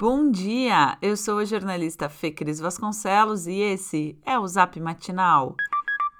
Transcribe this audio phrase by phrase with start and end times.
[0.00, 0.96] Bom dia!
[1.02, 5.56] Eu sou a jornalista Fê Cris Vasconcelos e esse é o Zap Matinal.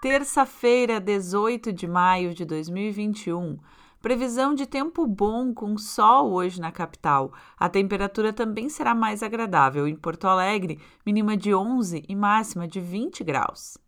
[0.03, 3.56] Terça-feira, 18 de maio de 2021.
[4.03, 7.33] Previsão de tempo bom com sol hoje na capital.
[7.56, 12.80] A temperatura também será mais agradável em Porto Alegre, mínima de 11 e máxima de
[12.80, 13.79] 20 graus.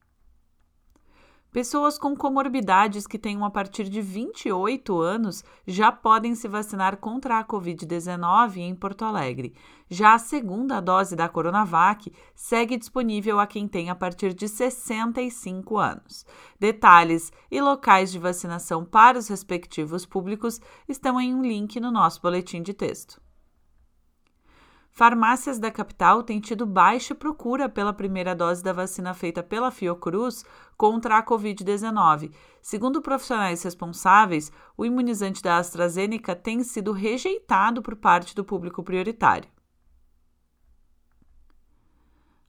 [1.52, 7.40] Pessoas com comorbidades que tenham a partir de 28 anos já podem se vacinar contra
[7.40, 9.52] a Covid-19 em Porto Alegre.
[9.88, 15.76] Já a segunda dose da Coronavac segue disponível a quem tem a partir de 65
[15.76, 16.24] anos.
[16.60, 22.22] Detalhes e locais de vacinação para os respectivos públicos estão em um link no nosso
[22.22, 23.20] boletim de texto.
[24.90, 30.44] Farmácias da capital têm tido baixa procura pela primeira dose da vacina feita pela Fiocruz
[30.76, 32.32] contra a Covid-19.
[32.60, 39.48] Segundo profissionais responsáveis, o imunizante da AstraZeneca tem sido rejeitado por parte do público prioritário.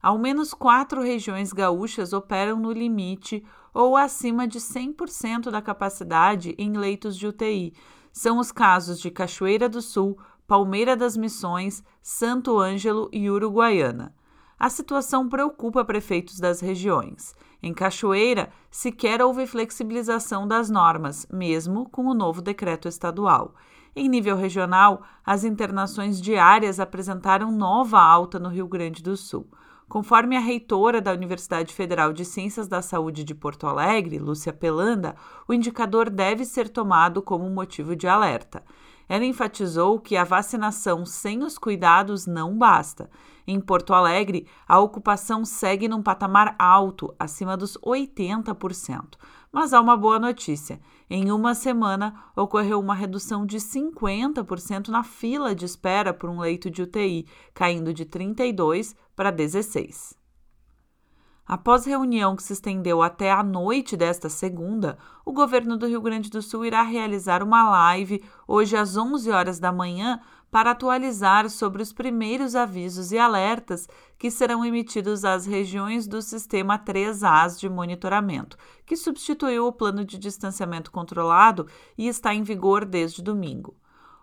[0.02, 6.76] Ao menos quatro regiões gaúchas operam no limite ou acima de 100% da capacidade em
[6.76, 7.72] leitos de UTI.
[8.12, 14.14] São os casos de Cachoeira do Sul, Palmeira das Missões, Santo Ângelo e Uruguaiana.
[14.58, 17.34] A situação preocupa prefeitos das regiões.
[17.62, 23.54] Em Cachoeira, sequer houve flexibilização das normas, mesmo com o novo decreto estadual.
[23.94, 29.46] Em nível regional, as internações diárias apresentaram nova alta no Rio Grande do Sul.
[29.88, 35.14] Conforme a reitora da Universidade Federal de Ciências da Saúde de Porto Alegre, Lúcia Pelanda,
[35.46, 38.64] o indicador deve ser tomado como motivo de alerta.
[39.08, 43.10] Ela enfatizou que a vacinação sem os cuidados não basta.
[43.46, 49.16] Em Porto Alegre, a ocupação segue num patamar alto, acima dos 80%.
[49.50, 50.80] Mas há uma boa notícia.
[51.10, 56.70] Em uma semana, ocorreu uma redução de 50% na fila de espera por um leito
[56.70, 60.21] de UTI, caindo de 32 para 16.
[61.52, 66.30] Após reunião que se estendeu até a noite desta segunda, o governo do Rio Grande
[66.30, 70.18] do Sul irá realizar uma live hoje às 11 horas da manhã
[70.50, 73.86] para atualizar sobre os primeiros avisos e alertas
[74.18, 80.16] que serão emitidos às regiões do sistema 3As de monitoramento, que substituiu o plano de
[80.16, 81.66] distanciamento controlado
[81.98, 83.76] e está em vigor desde domingo.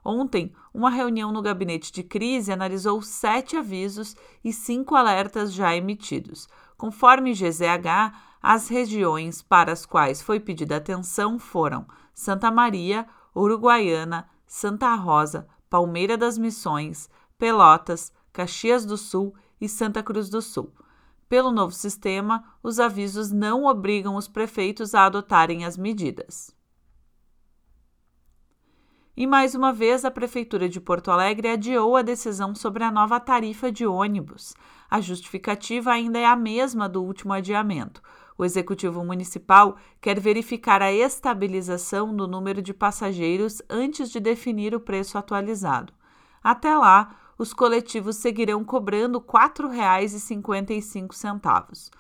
[0.04, 6.48] Ontem, uma reunião no gabinete de crise analisou sete avisos e cinco alertas já emitidos.
[6.80, 14.96] Conforme GZH, as regiões para as quais foi pedida atenção foram Santa Maria, Uruguaiana, Santa
[14.96, 20.74] Rosa, Palmeira das Missões, Pelotas, Caxias do Sul e Santa Cruz do Sul.
[21.28, 26.56] Pelo novo sistema, os avisos não obrigam os prefeitos a adotarem as medidas.
[29.20, 33.20] E mais uma vez, a Prefeitura de Porto Alegre adiou a decisão sobre a nova
[33.20, 34.56] tarifa de ônibus.
[34.90, 38.02] A justificativa ainda é a mesma do último adiamento.
[38.38, 44.80] O Executivo Municipal quer verificar a estabilização do número de passageiros antes de definir o
[44.80, 45.92] preço atualizado.
[46.42, 51.92] Até lá, os coletivos seguirão cobrando R$ 4,55.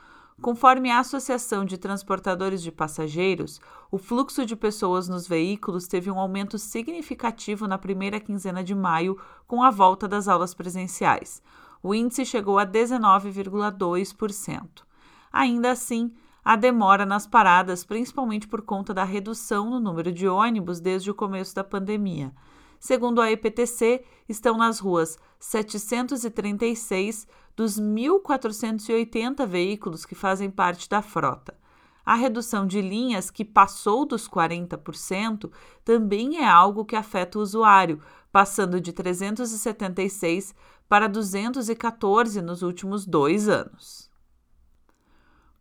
[0.41, 3.59] Conforme a Associação de Transportadores de Passageiros,
[3.91, 9.19] o fluxo de pessoas nos veículos teve um aumento significativo na primeira quinzena de maio
[9.45, 11.43] com a volta das aulas presenciais.
[11.83, 14.83] O índice chegou a 19,2%.
[15.31, 16.11] Ainda assim,
[16.43, 21.15] há demora nas paradas, principalmente por conta da redução no número de ônibus desde o
[21.15, 22.33] começo da pandemia.
[22.79, 31.57] Segundo a EPTC, estão nas ruas 736 dos 1.480 veículos que fazem parte da frota.
[32.05, 35.51] A redução de linhas, que passou dos 40%,
[35.83, 38.01] também é algo que afeta o usuário,
[38.31, 40.55] passando de 376
[40.87, 44.09] para 214 nos últimos dois anos.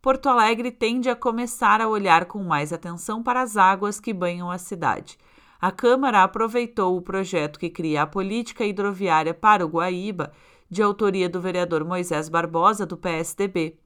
[0.00, 4.50] Porto Alegre tende a começar a olhar com mais atenção para as águas que banham
[4.50, 5.18] a cidade
[5.60, 10.32] a Câmara aproveitou o projeto que cria a política hidroviária para o Guaíba,
[10.70, 13.76] de autoria do vereador Moisés Barbosa, do PSDB.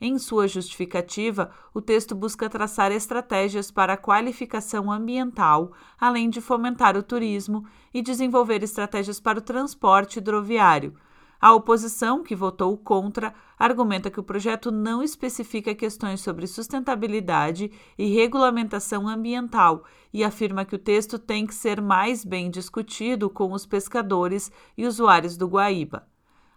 [0.00, 6.96] Em sua justificativa, o texto busca traçar estratégias para a qualificação ambiental, além de fomentar
[6.96, 10.94] o turismo e desenvolver estratégias para o transporte hidroviário
[11.40, 18.12] a oposição, que votou contra, argumenta que o projeto não especifica questões sobre sustentabilidade e
[18.12, 23.64] regulamentação ambiental e afirma que o texto tem que ser mais bem discutido com os
[23.64, 26.08] pescadores e usuários do Guaíba.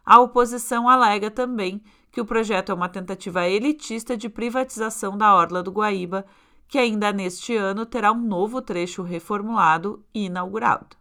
[0.04, 1.82] A oposição alega também
[2.12, 6.26] que o projeto é uma tentativa elitista de privatização da orla do Guaíba,
[6.68, 11.01] que ainda neste ano terá um novo trecho reformulado e inaugurado.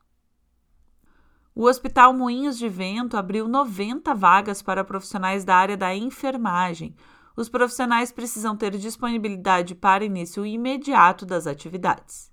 [1.53, 6.95] O Hospital Moinhos de Vento abriu 90 vagas para profissionais da área da enfermagem.
[7.37, 12.31] Os profissionais precisam ter disponibilidade para início imediato das atividades.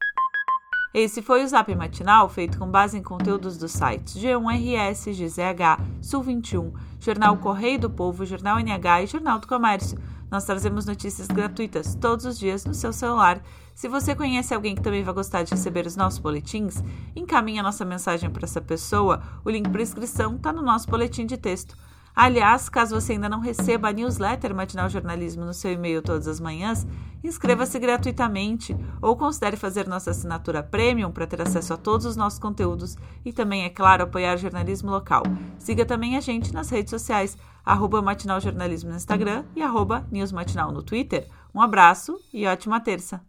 [0.93, 6.21] Esse foi o Zap Matinal, feito com base em conteúdos dos sites G1RS, GZH, Sul
[6.21, 9.97] 21, Jornal Correio do Povo, Jornal NH e Jornal do Comércio.
[10.29, 13.41] Nós trazemos notícias gratuitas todos os dias no seu celular.
[13.74, 16.83] Se você conhece alguém que também vai gostar de receber os nossos boletins,
[17.15, 19.21] encaminhe a nossa mensagem para essa pessoa.
[19.45, 21.77] O link para inscrição está no nosso boletim de texto.
[22.19, 26.39] Aliás, caso você ainda não receba a newsletter Matinal Jornalismo no seu e-mail todas as
[26.39, 26.83] manhãs,
[27.23, 32.39] inscreva-se gratuitamente ou considere fazer nossa assinatura premium para ter acesso a todos os nossos
[32.39, 35.21] conteúdos e também, é claro, apoiar o jornalismo local.
[35.59, 40.71] Siga também a gente nas redes sociais, arroba Matinal Jornalismo no Instagram e arroba Newsmatinal
[40.71, 41.27] no Twitter.
[41.53, 43.21] Um abraço e ótima terça!